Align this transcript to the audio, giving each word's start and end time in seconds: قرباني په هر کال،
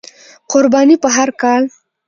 قرباني 0.51 0.95
په 1.03 1.09
هر 1.15 1.29
کال، 1.41 1.63